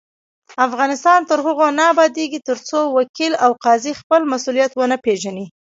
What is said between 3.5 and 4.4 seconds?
قاضي خپل